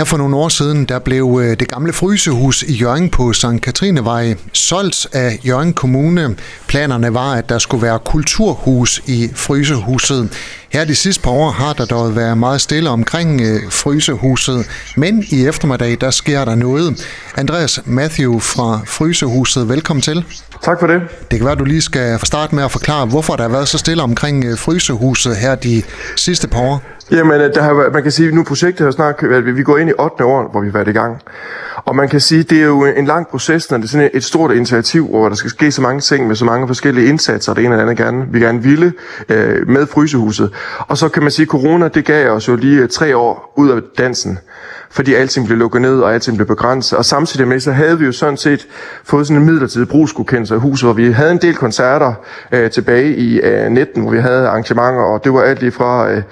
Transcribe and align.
Her 0.00 0.04
for 0.04 0.16
nogle 0.16 0.36
år 0.36 0.48
siden, 0.48 0.84
der 0.84 0.98
blev 0.98 1.40
øh, 1.42 1.60
det 1.60 1.68
gamle 1.68 1.92
frysehus 1.92 2.62
i 2.62 2.72
Jørgen 2.72 3.10
på 3.10 3.32
St. 3.32 3.60
Katrinevej 3.62 4.34
solgt 4.52 5.06
af 5.12 5.38
Jørgen 5.46 5.72
Kommune. 5.72 6.36
Planerne 6.66 7.14
var, 7.14 7.32
at 7.34 7.48
der 7.48 7.58
skulle 7.58 7.82
være 7.82 7.98
kulturhus 7.98 9.02
i 9.06 9.30
frysehuset. 9.34 10.30
Her 10.72 10.84
de 10.84 10.94
sidste 10.94 11.22
par 11.22 11.30
år 11.30 11.50
har 11.50 11.72
der 11.72 11.84
dog 11.84 12.16
været 12.16 12.38
meget 12.38 12.60
stille 12.60 12.90
omkring 12.90 13.40
øh, 13.40 13.70
frysehuset, 13.70 14.66
men 14.96 15.24
i 15.32 15.46
eftermiddag, 15.46 15.96
der 16.00 16.10
sker 16.10 16.44
der 16.44 16.54
noget. 16.54 17.06
Andreas 17.36 17.82
Matthew 17.86 18.38
fra 18.38 18.80
Frysehuset, 18.86 19.68
velkommen 19.68 20.02
til. 20.02 20.24
Tak 20.62 20.80
for 20.80 20.86
det. 20.86 21.02
Det 21.30 21.38
kan 21.38 21.44
være, 21.44 21.52
at 21.52 21.58
du 21.58 21.64
lige 21.64 21.80
skal 21.82 22.18
starte 22.26 22.54
med 22.54 22.64
at 22.64 22.70
forklare, 22.70 23.06
hvorfor 23.06 23.36
der 23.36 23.42
har 23.42 23.50
været 23.50 23.68
så 23.68 23.78
stille 23.78 24.02
omkring 24.02 24.44
øh, 24.44 24.58
Frysehuset 24.58 25.36
her 25.36 25.54
de 25.54 25.82
sidste 26.16 26.48
par 26.48 26.60
år. 26.60 26.82
Jamen, 27.10 27.40
der 27.40 27.62
har, 27.62 27.92
man 27.92 28.02
kan 28.02 28.12
sige, 28.12 28.28
at 28.28 28.34
nu 28.34 28.44
projektet 28.44 28.84
har 28.84 28.90
snart, 28.90 29.22
at 29.22 29.56
vi 29.56 29.62
går 29.62 29.78
ind 29.78 29.90
i 29.90 29.92
8. 29.98 30.24
år, 30.24 30.50
hvor 30.50 30.60
vi 30.60 30.66
har 30.66 30.72
været 30.72 30.88
i 30.88 30.92
gang. 30.92 31.22
Og 31.84 31.96
man 31.96 32.08
kan 32.08 32.20
sige, 32.20 32.42
det 32.42 32.60
er 32.60 32.66
jo 32.66 32.84
en 32.84 33.06
lang 33.06 33.28
proces, 33.28 33.70
når 33.70 33.78
det 33.78 33.84
er 33.84 33.88
sådan 33.88 34.10
et 34.14 34.24
stort 34.24 34.52
initiativ, 34.52 35.08
hvor 35.08 35.28
der 35.28 35.36
skal 35.36 35.50
ske 35.50 35.72
så 35.72 35.82
mange 35.82 36.00
ting 36.00 36.26
med 36.26 36.36
så 36.36 36.44
mange 36.44 36.66
forskellige 36.66 37.08
indsatser, 37.08 37.54
det 37.54 37.64
ene 37.64 37.74
eller 37.74 37.82
andet 37.82 37.96
gerne, 37.96 38.26
vi 38.32 38.40
gerne 38.40 38.62
ville 38.62 38.92
øh, 39.28 39.68
med 39.68 39.86
frysehuset. 39.86 40.52
Og 40.78 40.98
så 40.98 41.08
kan 41.08 41.22
man 41.22 41.32
sige, 41.32 41.44
at 41.44 41.48
corona, 41.48 41.88
det 41.88 42.04
gav 42.04 42.30
os 42.30 42.48
jo 42.48 42.56
lige 42.56 42.86
tre 42.86 43.16
år 43.16 43.52
ud 43.56 43.70
af 43.70 43.80
dansen 43.98 44.38
fordi 44.90 45.14
alting 45.14 45.46
blev 45.46 45.58
lukket 45.58 45.82
ned, 45.82 46.00
og 46.00 46.14
alting 46.14 46.36
blev 46.36 46.46
begrænset. 46.46 46.98
Og 46.98 47.04
samtidig 47.04 47.48
med, 47.48 47.60
så 47.60 47.72
havde 47.72 47.98
vi 47.98 48.04
jo 48.04 48.12
sådan 48.12 48.36
set 48.36 48.66
fået 49.04 49.26
sådan 49.26 49.42
en 49.42 49.46
midlertidig 49.46 49.88
brugsgodkendelse 49.88 50.54
af 50.54 50.60
huset, 50.60 50.86
hvor 50.86 50.92
vi 50.92 51.12
havde 51.12 51.30
en 51.30 51.38
del 51.38 51.54
koncerter 51.54 52.12
øh, 52.52 52.70
tilbage 52.70 53.16
i 53.16 53.40
øh, 53.40 53.70
19, 53.70 54.02
hvor 54.02 54.10
vi 54.10 54.18
havde 54.18 54.48
arrangementer, 54.48 55.00
og 55.00 55.24
det 55.24 55.32
var 55.32 55.40
alt 55.42 55.60
lige 55.60 55.72
fra 55.72 56.10
øh, 56.10 56.22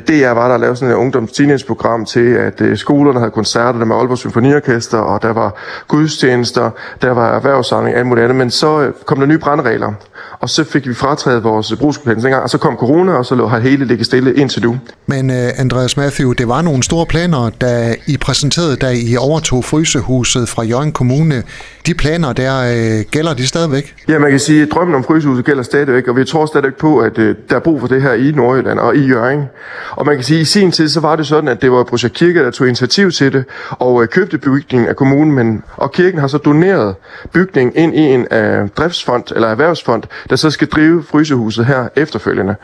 DR 0.00 0.30
var 0.30 0.48
der 0.48 0.58
lavet 0.58 0.78
sådan 0.78 0.94
et 0.94 0.98
ungdoms 0.98 1.64
program 1.66 2.04
til, 2.04 2.34
at 2.34 2.60
øh, 2.60 2.76
skolerne 2.76 3.18
havde 3.18 3.30
koncerter 3.30 3.78
der 3.78 3.86
med 3.86 3.96
Aalborg 3.96 4.18
Symfoniorkester, 4.18 4.98
og 4.98 5.22
der 5.22 5.32
var 5.32 5.56
gudstjenester, 5.88 6.70
der 7.02 7.10
var 7.10 7.34
erhvervssamling, 7.36 7.96
alt 7.96 8.06
muligt 8.06 8.24
andet. 8.24 8.36
Men 8.36 8.50
så 8.50 8.80
øh, 8.80 8.92
kom 9.04 9.18
der 9.18 9.26
nye 9.26 9.38
brandregler, 9.38 9.92
og 10.40 10.48
så 10.48 10.64
fik 10.64 10.88
vi 10.88 10.94
frataget 10.94 11.44
vores 11.44 11.74
brugsgodkendelse 11.78 12.28
engang, 12.28 12.42
og 12.42 12.50
så 12.50 12.58
kom 12.58 12.76
corona, 12.76 13.12
og 13.12 13.26
så 13.26 13.34
lå 13.34 13.48
hele 13.48 13.84
ligge 13.84 14.04
stille 14.04 14.34
indtil 14.34 14.62
nu. 14.62 14.78
Men 15.06 15.30
uh, 15.30 15.36
Andreas 15.56 15.96
Matthew, 15.96 16.32
det 16.32 16.48
var 16.48 16.62
nogle 16.62 16.82
store 16.82 17.06
planer, 17.06 17.50
da 17.60 17.96
i 18.08 18.16
præsenterede, 18.16 18.76
da 18.76 18.90
I 18.90 19.16
overtog 19.16 19.64
Frysehuset 19.64 20.48
fra 20.48 20.62
Jørgen 20.62 20.92
Kommune. 20.92 21.42
De 21.86 21.94
planer 21.94 22.32
der, 22.32 22.60
øh, 22.60 23.04
gælder 23.10 23.34
de 23.34 23.46
stadigvæk? 23.46 23.94
Ja, 24.08 24.18
man 24.18 24.30
kan 24.30 24.40
sige, 24.40 24.62
at 24.62 24.68
drømmen 24.70 24.94
om 24.94 25.04
Frysehuset 25.04 25.44
gælder 25.44 25.62
stadigvæk, 25.62 26.08
og 26.08 26.16
vi 26.16 26.24
tror 26.24 26.46
stadigvæk 26.46 26.74
på, 26.74 26.98
at 26.98 27.18
øh, 27.18 27.36
der 27.50 27.56
er 27.56 27.60
brug 27.60 27.80
for 27.80 27.88
det 27.88 28.02
her 28.02 28.12
i 28.12 28.32
Nordjylland 28.32 28.78
og 28.78 28.96
i 28.96 29.06
Jørgen. 29.06 29.44
Og 29.90 30.06
man 30.06 30.14
kan 30.14 30.24
sige, 30.24 30.38
at 30.38 30.42
i 30.42 30.44
sin 30.44 30.72
tid, 30.72 30.88
så 30.88 31.00
var 31.00 31.16
det 31.16 31.26
sådan, 31.26 31.48
at 31.48 31.62
det 31.62 31.72
var 31.72 31.84
Projekt 31.84 32.14
Kirke, 32.14 32.44
der 32.44 32.50
tog 32.50 32.66
initiativ 32.66 33.10
til 33.10 33.32
det, 33.32 33.44
og 33.70 34.02
øh, 34.02 34.08
købte 34.08 34.38
bygningen 34.38 34.88
af 34.88 34.96
kommunen, 34.96 35.34
men, 35.34 35.62
og 35.76 35.92
kirken 35.92 36.20
har 36.20 36.26
så 36.26 36.38
doneret 36.38 36.94
bygningen 37.32 37.76
ind 37.76 37.94
i 37.94 38.00
en 38.00 38.26
øh, 38.32 38.68
driftsfond, 38.76 39.24
eller 39.34 39.48
erhvervsfond, 39.48 40.02
der 40.30 40.36
så 40.36 40.50
skal 40.50 40.68
drive 40.68 41.04
frysehuset 41.10 41.66
her 41.66 41.88
efterfølgende. 41.96 42.54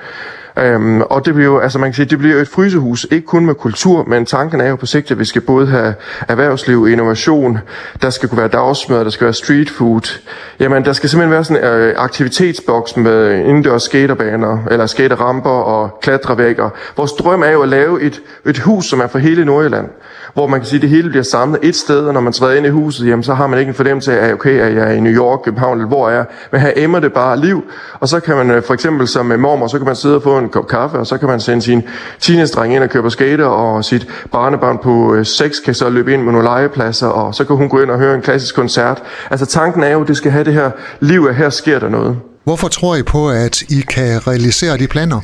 Øhm, 0.59 1.01
og 1.01 1.27
det 1.27 1.35
bliver 1.35 1.51
jo, 1.51 1.59
altså 1.59 1.79
man 1.79 1.89
kan 1.89 1.95
sige, 1.95 2.07
det 2.07 2.19
bliver 2.19 2.41
et 2.41 2.49
frysehus, 2.49 3.07
ikke 3.11 3.27
kun 3.27 3.47
med 3.47 3.55
kultur, 3.55 4.05
men 4.05 4.27
tanken 4.27 4.61
er 4.61 4.69
jo 4.69 4.77
på 4.77 4.87
sigt, 4.87 5.11
at 5.11 5.19
vi 5.19 5.25
skal 5.25 5.43
både 5.43 5.67
have 5.67 5.95
erhvervsliv, 6.29 6.89
innovation, 6.89 7.59
der 8.03 8.11
skal 8.11 8.29
kunne 8.29 8.39
være 8.39 8.49
dagsmad, 8.49 9.05
der 9.05 9.11
skal 9.11 9.25
være 9.25 9.35
street 9.35 9.71
food. 9.71 10.21
Jamen, 10.61 10.85
der 10.85 10.93
skal 10.93 11.09
simpelthen 11.09 11.33
være 11.33 11.45
sådan 11.45 11.65
en 11.65 11.71
øh, 11.71 11.95
aktivitetsboks 11.97 12.97
med 12.97 13.39
indendørs 13.39 13.83
skaterbaner, 13.83 14.59
eller 14.71 14.87
skaterramper 14.87 15.51
og 15.51 15.99
klatrevægger. 16.03 16.71
Vores 16.97 17.13
drøm 17.13 17.43
er 17.43 17.51
jo 17.51 17.63
at 17.63 17.69
lave 17.69 18.03
et, 18.03 18.23
et 18.47 18.59
hus, 18.59 18.87
som 18.87 19.01
er 19.01 19.07
for 19.07 19.19
hele 19.19 19.45
Nordjylland 19.45 19.89
hvor 20.35 20.47
man 20.47 20.61
kan 20.61 20.67
sige, 20.67 20.79
at 20.79 20.83
det 20.83 20.91
hele 20.91 21.11
bliver 21.11 21.23
samlet 21.23 21.59
et 21.63 21.77
sted, 21.77 22.07
og 22.07 22.15
når 22.15 22.21
man 22.21 22.33
træder 22.33 22.55
ind 22.55 22.67
i 22.67 22.69
huset, 22.69 23.09
jamen, 23.09 23.23
så 23.23 23.35
har 23.35 23.47
man 23.47 23.59
ikke 23.59 23.69
en 23.69 23.75
fornemmelse 23.75 24.21
af, 24.21 24.33
okay, 24.33 24.61
at 24.61 24.75
jeg 24.75 24.89
er 24.89 24.93
i 24.93 25.01
New 25.01 25.13
York, 25.13 25.41
København, 25.45 25.79
eller 25.79 25.89
hvor 25.89 26.09
er 26.09 26.15
jeg, 26.15 26.25
men 26.53 26.61
her 26.61 26.73
emmer 26.77 27.01
det 27.01 27.13
bare 27.13 27.41
liv, 27.41 27.65
og 28.01 28.09
så 28.09 28.21
kan 28.21 28.37
man 28.37 28.51
øh, 28.51 28.63
for 28.63 28.75
eksempel 28.75 29.09
som 29.09 29.27
med 29.27 29.37
mormor, 29.37 29.67
så 29.67 29.79
kan 29.79 29.87
man 29.87 29.97
sidde 29.97 30.17
og 30.17 30.23
få 30.23 30.39
en 30.39 30.49
kop 30.49 30.69
kaffe, 30.69 30.99
og 30.99 31.07
så 31.07 31.19
kan 31.19 31.29
man 31.29 31.41
sende 31.41 31.63
sin 31.63 31.83
teenage-dreng 32.21 32.75
ind 32.75 32.83
og 32.83 32.91
købe 32.91 33.11
skater, 33.11 33.47
og 33.47 33.85
sit 33.85 34.07
barnebarn 34.33 34.79
på 34.79 35.15
øh, 35.15 35.27
6 35.27 35.61
kan 35.61 35.75
så 35.75 35.89
løbe 35.89 36.13
ind 36.13 36.23
med 36.23 36.33
nogle 36.33 36.49
legepladser, 36.49 37.07
og 37.07 37.35
så 37.35 37.45
kan 37.45 37.57
hun 37.57 37.69
gå 37.69 37.81
ind 37.81 37.91
og 37.91 37.99
høre 37.99 38.15
en 38.15 38.23
klassisk 38.23 38.55
koncert. 38.55 39.03
Altså 39.31 39.47
tanken 39.47 39.83
er 39.83 39.91
jo, 39.91 40.03
at 40.03 40.09
det 40.09 40.17
skal 40.17 40.31
have 40.31 40.45
det 40.45 40.55
her 40.55 40.71
liv, 41.01 41.27
at 41.29 41.35
her 41.35 41.51
sker 41.51 41.79
der 41.79 41.89
noget. 41.89 42.17
Hvorfor 42.45 42.69
tror 42.69 42.97
I 42.97 43.03
på, 43.03 43.31
at 43.31 43.63
I 43.63 43.81
kan 43.81 44.27
realisere 44.27 44.77
de 44.77 44.87
planer? 44.87 45.21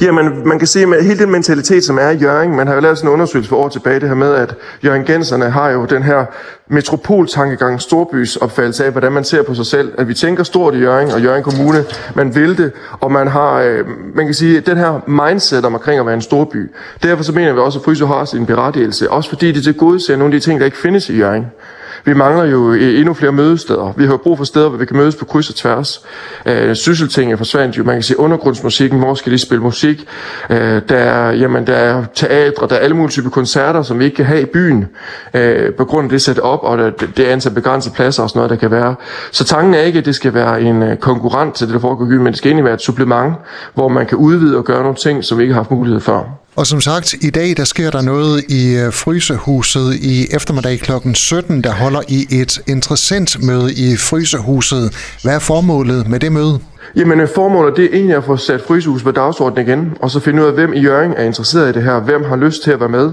Jamen, 0.00 0.48
man 0.48 0.58
kan 0.58 0.68
se 0.68 0.86
med 0.86 1.02
hele 1.02 1.18
den 1.18 1.30
mentalitet, 1.30 1.84
som 1.84 1.98
er 1.98 2.10
i 2.10 2.16
Jørgen, 2.16 2.56
man 2.56 2.66
har 2.66 2.74
jo 2.74 2.80
lavet 2.80 2.98
sådan 2.98 3.10
en 3.10 3.12
undersøgelse 3.12 3.48
for 3.48 3.56
år 3.56 3.68
tilbage, 3.68 4.00
det 4.00 4.08
her 4.08 4.14
med, 4.14 4.34
at 4.34 4.54
Genserne 5.06 5.50
har 5.50 5.70
jo 5.70 5.84
den 5.84 6.02
her 6.02 6.24
metropoltankegang, 6.68 7.80
storbys 7.80 8.36
opfattelse 8.36 8.84
af, 8.84 8.92
hvordan 8.92 9.12
man 9.12 9.24
ser 9.24 9.42
på 9.42 9.54
sig 9.54 9.66
selv. 9.66 9.92
At 9.98 10.08
vi 10.08 10.14
tænker 10.14 10.44
stort 10.44 10.74
i 10.74 10.78
Jørgen 10.78 11.10
og 11.10 11.22
Jørgen 11.22 11.42
Kommune, 11.42 11.84
man 12.14 12.34
vil 12.34 12.58
det, 12.58 12.72
og 13.00 13.12
man 13.12 13.28
har, 13.28 13.60
øh, 13.60 13.86
man 14.14 14.24
kan 14.24 14.34
sige, 14.34 14.60
den 14.60 14.76
her 14.76 15.00
mindset 15.06 15.64
om 15.64 15.74
omkring 15.74 16.00
at 16.00 16.06
være 16.06 16.14
en 16.14 16.22
storby. 16.22 16.70
Derfor 17.02 17.22
så 17.22 17.32
mener 17.32 17.52
vi 17.52 17.58
også, 17.58 17.78
at 17.78 17.84
Fryso 17.84 18.06
har 18.06 18.24
sin 18.24 18.46
berettigelse, 18.46 19.10
også 19.10 19.28
fordi 19.28 19.52
det 19.52 19.64
til 19.64 19.74
gode 19.74 20.00
ser 20.00 20.16
nogle 20.16 20.34
af 20.34 20.40
de 20.40 20.44
ting, 20.44 20.60
der 20.60 20.66
ikke 20.66 20.78
findes 20.78 21.08
i 21.08 21.16
Jørgen. 21.16 21.46
Vi 22.08 22.14
mangler 22.14 22.44
jo 22.44 22.72
øh, 22.72 22.98
endnu 22.98 23.14
flere 23.14 23.32
mødesteder. 23.32 23.92
Vi 23.96 24.04
har 24.04 24.12
jo 24.12 24.16
brug 24.16 24.36
for 24.36 24.44
steder, 24.44 24.68
hvor 24.68 24.78
vi 24.78 24.86
kan 24.86 24.96
mødes 24.96 25.16
på 25.16 25.24
kryds 25.24 25.48
og 25.48 25.54
tværs. 25.54 26.02
Øh, 26.46 26.74
Sysseltinget 26.74 27.38
forsvandt 27.38 27.78
jo. 27.78 27.84
Man 27.84 27.94
kan 27.94 28.02
sige 28.02 28.20
undergrundsmusikken. 28.20 28.98
Hvor 28.98 29.14
skal 29.14 29.32
de 29.32 29.38
spille 29.38 29.62
musik? 29.62 30.08
Øh, 30.50 30.82
der, 30.88 30.96
er, 30.96 31.32
jamen, 31.32 31.66
der 31.66 31.72
er 31.72 32.04
teatre, 32.14 32.66
der 32.68 32.74
er 32.74 32.80
alle 32.80 32.96
mulige 32.96 33.10
typer 33.10 33.30
koncerter, 33.30 33.82
som 33.82 33.98
vi 33.98 34.04
ikke 34.04 34.16
kan 34.16 34.24
have 34.24 34.42
i 34.42 34.44
byen. 34.44 34.86
Øh, 35.34 35.74
på 35.74 35.84
grund 35.84 36.04
af 36.04 36.10
det 36.10 36.22
sæt 36.22 36.38
op, 36.38 36.60
og 36.62 36.78
det, 36.78 37.10
det 37.16 37.24
antal 37.24 37.52
begrænsede 37.52 37.94
pladser 37.94 38.22
og 38.22 38.28
sådan 38.28 38.38
noget, 38.38 38.50
der 38.50 38.56
kan 38.56 38.70
være. 38.70 38.94
Så 39.30 39.44
tanken 39.44 39.74
er 39.74 39.80
ikke, 39.80 39.98
at 39.98 40.04
det 40.04 40.14
skal 40.14 40.34
være 40.34 40.60
en 40.62 40.82
øh, 40.82 40.96
konkurrent 40.96 41.54
til 41.54 41.66
det, 41.66 41.74
der 41.74 41.80
foregår 41.80 42.04
i 42.04 42.08
byen, 42.08 42.22
men 42.22 42.32
det 42.32 42.38
skal 42.38 42.48
egentlig 42.48 42.64
være 42.64 42.74
et 42.74 42.82
supplement, 42.82 43.34
hvor 43.74 43.88
man 43.88 44.06
kan 44.06 44.18
udvide 44.18 44.56
og 44.56 44.64
gøre 44.64 44.82
nogle 44.82 44.96
ting, 44.96 45.24
som 45.24 45.38
vi 45.38 45.42
ikke 45.42 45.54
har 45.54 45.60
haft 45.60 45.70
mulighed 45.70 46.00
for. 46.00 46.38
Og 46.58 46.66
som 46.66 46.80
sagt, 46.80 47.14
i 47.20 47.30
dag 47.30 47.56
der 47.56 47.64
sker 47.64 47.90
der 47.90 48.02
noget 48.02 48.44
i 48.48 48.74
øh, 48.74 48.92
Frysehuset 48.92 49.94
i 49.94 50.26
eftermiddag 50.30 50.78
kl. 50.78 50.92
17. 51.14 51.64
Der 51.64 51.72
holder 51.72 52.02
I 52.08 52.26
et 52.30 52.60
interessant 52.66 53.42
møde 53.42 53.74
i 53.74 53.96
Frysehuset. 53.96 54.92
Hvad 55.22 55.34
er 55.34 55.38
formålet 55.38 56.08
med 56.08 56.20
det 56.20 56.32
møde? 56.32 56.60
Jamen 56.96 57.20
øh, 57.20 57.28
formålet 57.28 57.76
det 57.76 57.84
er 57.84 57.88
egentlig 57.92 58.16
at 58.16 58.24
få 58.24 58.36
sat 58.36 58.60
Frysehus 58.60 59.02
på 59.02 59.10
dagsordenen 59.10 59.68
igen, 59.68 59.96
og 60.00 60.10
så 60.10 60.20
finde 60.20 60.42
ud 60.42 60.46
af, 60.46 60.52
hvem 60.52 60.72
i 60.72 60.80
Jørgen 60.80 61.14
er 61.16 61.24
interesseret 61.24 61.68
i 61.68 61.72
det 61.72 61.82
her, 61.82 62.00
hvem 62.00 62.24
har 62.24 62.36
lyst 62.36 62.62
til 62.62 62.70
at 62.70 62.80
være 62.80 62.88
med. 62.88 63.12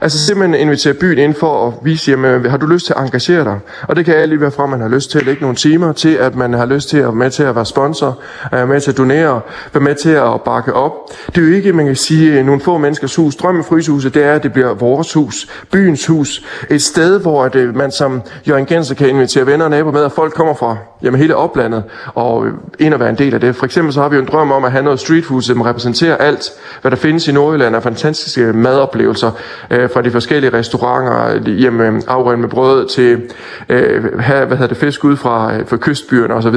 Altså 0.00 0.18
simpelthen 0.18 0.60
invitere 0.60 0.94
byen 0.94 1.18
ind 1.18 1.34
for 1.34 1.66
at 1.66 1.74
vise, 1.82 2.10
jamen, 2.10 2.30
øh, 2.30 2.50
har 2.50 2.56
du 2.56 2.66
lyst 2.66 2.86
til 2.86 2.94
at 2.96 3.02
engagere 3.02 3.44
dig? 3.44 3.58
Og 3.88 3.96
det 3.96 4.04
kan 4.04 4.14
alle 4.14 4.26
lige 4.26 4.40
være 4.40 4.50
fra, 4.50 4.62
at 4.62 4.70
man 4.70 4.80
har 4.80 4.88
lyst 4.88 5.10
til 5.10 5.18
at 5.18 5.26
lægge 5.26 5.42
nogle 5.42 5.56
timer, 5.56 5.92
til 5.92 6.14
at 6.14 6.36
man 6.36 6.52
har 6.52 6.66
lyst 6.66 6.88
til 6.88 6.98
at 6.98 7.04
være 7.04 7.12
med 7.12 7.30
til 7.30 7.42
at 7.42 7.54
være 7.54 7.66
sponsor, 7.66 8.18
være 8.52 8.66
med 8.66 8.80
til 8.80 8.90
at 8.90 8.98
donere, 8.98 9.40
være 9.72 9.84
med 9.84 9.94
til 9.94 10.10
at 10.10 10.40
bakke 10.44 10.72
op. 10.72 10.92
Det 11.26 11.38
er 11.38 11.48
jo 11.48 11.54
ikke, 11.54 11.72
man 11.72 11.86
kan 11.86 11.96
sige, 11.96 12.42
nogle 12.42 12.60
få 12.60 12.78
menneskers 12.78 13.16
hus. 13.16 13.36
Drømmen 13.36 13.58
med 13.58 13.64
Frysehuset, 13.64 14.14
det 14.14 14.24
er, 14.24 14.32
at 14.32 14.42
det 14.42 14.52
bliver 14.52 14.74
vores 14.74 15.12
hus, 15.12 15.48
byens 15.72 16.06
hus. 16.06 16.44
Et 16.70 16.82
sted, 16.82 17.20
hvor 17.20 17.44
at, 17.44 17.54
man 17.54 17.90
som 17.90 18.22
Jørgen 18.48 18.66
Genser 18.66 18.94
kan 18.94 19.08
invitere 19.08 19.46
venner 19.46 19.64
og 19.64 19.70
naboer 19.70 19.92
med, 19.92 20.04
at 20.04 20.12
folk 20.12 20.34
kommer 20.34 20.54
fra 20.54 20.76
jamen, 21.02 21.20
hele 21.20 21.36
oplandet 21.36 21.82
og 22.14 22.46
ind 22.78 22.94
og 22.94 23.00
være 23.00 23.08
en 23.14 23.18
del 23.18 23.34
af 23.34 23.40
det. 23.40 23.56
For 23.56 23.66
eksempel 23.66 23.92
så 23.92 24.00
har 24.00 24.08
vi 24.08 24.16
jo 24.16 24.22
en 24.22 24.28
drøm 24.28 24.52
om 24.52 24.64
at 24.64 24.72
have 24.72 24.84
noget 24.84 25.00
street 25.00 25.24
food, 25.24 25.42
som 25.42 25.60
repræsenterer 25.60 26.16
alt, 26.16 26.50
hvad 26.80 26.90
der 26.90 26.96
findes 26.96 27.28
i 27.28 27.32
Nordjylland 27.32 27.76
af 27.76 27.82
fantastiske 27.82 28.52
madoplevelser 28.52 29.30
øh, 29.70 29.90
fra 29.90 30.02
de 30.02 30.10
forskellige 30.10 30.52
restauranter, 30.52 31.50
hjemme 31.50 31.86
øh, 31.86 32.00
afrøn 32.06 32.40
med 32.40 32.48
brød 32.48 32.88
til 32.88 33.22
øh, 33.68 34.18
have, 34.18 34.46
hvad 34.46 34.56
hedder 34.56 34.74
det, 34.74 34.76
fisk 34.76 35.04
ud 35.04 35.16
fra, 35.16 35.54
øh, 35.54 35.66
fra 35.66 35.76
kystbyerne 35.76 36.34
osv. 36.34 36.56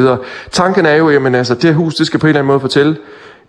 Tanken 0.52 0.86
er 0.86 0.96
jo, 0.96 1.10
jamen 1.10 1.36
altså, 1.36 1.56
det 1.56 1.76
hus, 1.76 1.96
det 1.96 2.08
skal 2.08 2.20
på 2.20 2.28
en 2.28 2.30
eller 2.30 2.40
anden 2.40 2.48
måde 2.48 2.60
fortælle, 2.60 2.98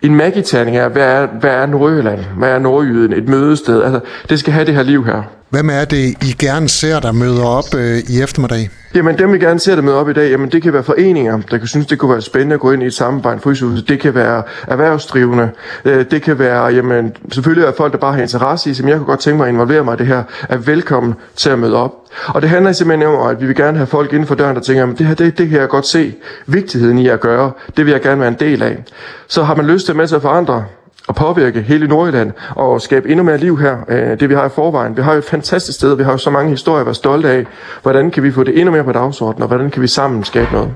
en 0.03 0.15
magiterning 0.15 0.77
er, 0.77 0.89
hvad 0.89 1.23
er, 1.23 1.27
hvad 1.41 1.51
er 1.51 1.67
Nordjylland? 1.67 2.21
Hvad 2.39 2.51
er 2.51 2.59
Nordjyden? 2.59 3.13
Et 3.13 3.29
mødested? 3.29 3.83
Altså, 3.83 4.01
det 4.29 4.39
skal 4.39 4.53
have 4.53 4.67
det 4.67 4.75
her 4.75 4.83
liv 4.83 5.05
her. 5.05 5.23
Hvem 5.51 5.71
er 5.71 5.85
det, 5.85 6.25
I 6.25 6.37
gerne 6.39 6.69
ser, 6.69 7.01
der 7.01 7.13
møder 7.13 7.45
op 7.45 7.75
øh, 7.77 7.99
i 7.99 8.23
eftermiddag? 8.23 8.71
Jamen 8.95 9.19
dem 9.19 9.33
vi 9.33 9.39
gerne 9.39 9.61
ser, 9.61 9.75
der 9.75 9.83
møder 9.83 9.97
op 9.97 10.09
i 10.09 10.13
dag, 10.13 10.31
jamen 10.31 10.53
det 10.53 10.63
kan 10.63 10.73
være 10.73 10.83
foreninger, 10.83 11.41
der 11.51 11.59
kan 11.59 11.67
synes, 11.67 11.87
det 11.87 11.99
kunne 11.99 12.11
være 12.11 12.23
spændende 12.23 12.55
at 12.55 12.61
gå 12.61 12.73
ind 12.73 12.83
i 12.83 12.87
et 12.87 12.95
samarbejde 12.95 13.41
frysehus. 13.41 13.83
Det 13.83 14.01
kan 14.01 14.15
være 14.15 14.43
erhvervsdrivende. 14.67 15.51
Øh, 15.85 16.05
det 16.11 16.23
kan 16.23 16.39
være, 16.39 16.65
jamen 16.65 17.17
selvfølgelig 17.33 17.67
er 17.67 17.73
folk, 17.77 17.93
der 17.93 17.99
bare 17.99 18.13
har 18.13 18.23
interesse 18.23 18.71
i, 18.71 18.75
som 18.75 18.89
jeg 18.89 18.97
kunne 18.97 19.07
godt 19.07 19.21
tænke 19.21 19.37
mig 19.37 19.47
at 19.47 19.53
involvere 19.53 19.85
mig 19.85 19.95
i 19.95 19.97
det 19.97 20.07
her, 20.07 20.23
er 20.49 20.57
velkommen 20.57 21.15
til 21.37 21.51
at 21.51 21.59
møde 21.59 21.77
op. 21.77 21.93
Og 22.27 22.43
det 22.43 22.51
handler 22.51 22.73
simpelthen 22.73 23.09
om, 23.09 23.27
at 23.27 23.41
vi 23.41 23.47
vil 23.47 23.57
gerne 23.57 23.77
have 23.77 23.87
folk 23.87 24.13
inden 24.13 24.27
for 24.27 24.35
døren, 24.35 24.57
der 24.57 24.63
tænker, 24.63 24.87
at 24.87 24.99
det 24.99 25.07
her, 25.07 25.15
det, 25.15 25.39
det 25.39 25.49
kan 25.49 25.61
jeg 25.61 25.69
godt 25.69 25.87
se 25.87 26.15
vigtigheden 26.47 26.99
i 26.99 27.09
at 27.09 27.21
gøre. 27.21 27.53
Det 27.77 27.87
vil 27.87 27.93
jeg 27.93 28.01
gerne 28.01 28.21
være 28.21 28.29
en 28.29 28.37
del 28.41 28.63
af. 28.63 28.85
Så 29.29 29.43
har 29.43 29.55
man 29.55 29.67
lyst 29.67 29.85
til 29.85 29.93
at 29.93 29.97
med 29.97 30.07
til 30.07 30.15
at 30.15 30.23
forandre 30.23 30.65
at 31.09 31.15
påvirke 31.15 31.63
hele 31.63 31.89
Nordjylland 31.89 32.33
og 32.51 32.81
skabe 32.81 33.09
endnu 33.09 33.25
mere 33.25 33.39
liv 33.39 33.59
her, 33.59 33.77
øh, 33.89 34.21
det 34.21 34.29
vi 34.29 34.35
har 34.35 34.47
i 34.47 34.51
forvejen. 34.55 34.97
Vi 34.97 35.03
har 35.03 35.13
jo 35.13 35.19
et 35.19 35.25
fantastisk 35.25 35.79
sted, 35.79 35.95
vi 35.95 36.03
har 36.03 36.13
jo 36.13 36.19
så 36.19 36.31
mange 36.31 36.51
historier 36.51 36.81
at 36.81 36.87
være 36.87 36.95
stolte 36.95 37.31
af. 37.31 37.47
Hvordan 37.83 38.11
kan 38.11 38.23
vi 38.23 38.33
få 38.33 38.45
det 38.45 38.59
endnu 38.59 38.73
mere 38.73 38.85
på 38.85 38.93
dagsordenen, 38.93 39.43
og 39.43 39.49
hvordan 39.49 39.71
kan 39.71 39.83
vi 39.83 39.87
sammen 39.87 40.25
skabe 40.25 40.53
noget? 40.53 40.71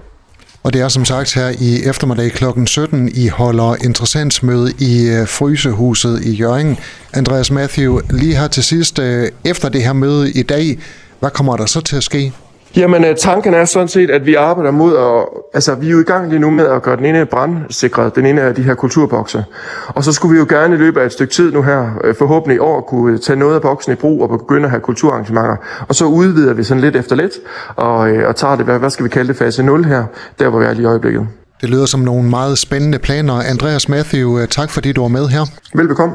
Og 0.65 0.73
det 0.73 0.81
er 0.81 0.89
som 0.89 1.05
sagt 1.05 1.35
her 1.35 1.49
i 1.61 1.85
eftermiddag 1.85 2.31
kl. 2.31 2.45
17, 2.67 3.11
I 3.15 3.29
holder 3.29 3.75
interessensmøde 3.85 4.73
i 4.79 5.11
øh, 5.11 5.29
Frysehuset 5.29 6.25
i 6.25 6.33
Jørgen. 6.33 6.79
Andreas 7.13 7.51
Matthew, 7.51 8.01
lige 8.11 8.37
her 8.37 8.49
til 8.49 8.63
sidst, 8.63 8.99
øh, 8.99 9.29
efter 9.45 9.69
det 9.69 9.83
her 9.83 9.93
møde 9.93 10.33
i 10.33 10.43
dag, 10.43 10.79
hvad 11.21 11.31
kommer 11.31 11.57
der 11.57 11.67
så 11.67 11.81
til 11.81 11.97
at 11.97 12.03
ske? 12.03 12.33
Jamen, 12.77 13.05
øh, 13.05 13.17
tanken 13.17 13.55
er 13.55 13.65
sådan 13.65 13.89
set, 13.89 14.11
at 14.11 14.27
vi 14.27 14.35
arbejder 14.35 14.71
mod 14.71 14.97
at... 14.97 15.41
Altså, 15.55 15.75
vi 15.75 15.87
er 15.87 15.91
jo 15.91 16.01
i 16.01 16.05
gang 16.05 16.29
lige 16.29 16.39
nu 16.39 16.51
med 16.51 16.67
at 16.67 16.83
gøre 16.83 16.97
den 16.97 17.05
ene 17.05 17.27
brandsikret, 17.27 18.17
den 18.17 18.27
ene 18.27 18.41
af 18.41 18.55
de 18.55 18.63
her 18.63 18.75
kulturbokse. 18.75 19.45
Og 19.89 20.05
så 20.05 20.13
skulle 20.13 20.33
vi 20.33 20.39
jo 20.39 20.47
gerne 20.49 20.75
i 20.75 20.79
løbet 20.79 21.01
af 21.01 21.07
et 21.07 21.13
stykke 21.13 21.33
tid 21.33 21.53
nu 21.53 21.63
her, 21.63 21.91
øh, 22.05 22.15
forhåbentlig 22.19 22.57
i 22.57 22.59
år, 22.59 22.81
kunne 22.81 23.19
tage 23.19 23.39
noget 23.39 23.55
af 23.55 23.63
boksen 23.63 23.93
i 23.93 23.97
brug 23.97 24.23
og 24.23 24.39
begynde 24.39 24.65
at 24.65 24.71
have 24.71 24.81
kulturarrangementer. 24.81 25.57
Og 25.89 25.95
så 25.95 26.05
udvider 26.05 26.53
vi 26.55 26.65
sådan 26.65 26.81
lidt 26.81 26.97
efter 26.97 27.17
lidt, 27.17 27.33
og, 27.77 28.11
øh, 28.11 28.29
og 28.29 28.37
tager 28.37 28.57
det, 28.57 28.65
hvad, 28.65 28.79
hvad 28.79 28.91
skal 28.91 29.05
vi 29.05 29.09
kalde 29.09 29.29
det, 29.29 29.37
fase 29.37 29.63
0 29.63 29.85
her, 29.85 30.05
der 30.39 30.49
hvor 30.49 30.59
vi 30.59 30.65
er 30.65 30.73
lige 30.73 30.83
i 30.83 30.87
øjeblikket. 30.87 31.29
Det 31.61 31.71
lyder 31.71 31.87
som 31.87 32.01
nogle 32.01 32.31
meget 32.31 32.59
spændende 32.59 32.99
planer. 32.99 33.35
Andreas 33.35 33.89
Matthew, 33.89 34.45
tak 34.47 34.71
fordi 34.71 34.93
du 34.93 35.01
var 35.01 35.09
med 35.09 35.29
her. 35.29 35.47
Velbekomme. 35.75 36.15